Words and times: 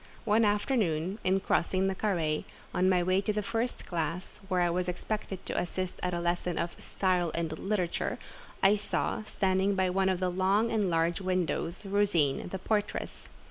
One 0.25 0.43
afternoon, 0.45 1.19
in 1.23 1.41
crossing 1.41 1.85
the 1.85 1.93
carré, 1.93 2.43
on 2.73 2.89
my 2.89 3.03
way 3.03 3.21
to 3.21 3.31
the 3.31 3.43
first 3.43 3.85
classe, 3.85 4.39
where 4.47 4.61
I 4.61 4.69
was 4.71 4.89
expected 4.89 5.45
to 5.45 5.55
assist 5.59 5.99
at 6.01 6.11
a 6.11 6.19
lesson 6.19 6.57
of 6.57 6.73
"style 6.81 7.29
and 7.35 7.55
literature," 7.59 8.17
I 8.63 8.77
saw, 8.77 9.21
standing 9.25 9.75
by 9.75 9.91
one 9.91 10.09
of 10.09 10.19
the 10.19 10.31
long 10.31 10.71
and 10.71 10.89
large 10.89 11.21
windows, 11.21 11.85
Rosine, 11.85 12.47
the 12.49 12.57
portress. 12.57 13.29